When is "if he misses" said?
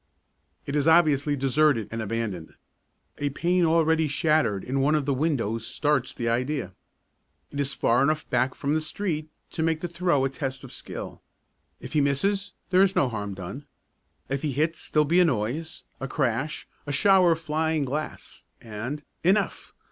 11.79-12.53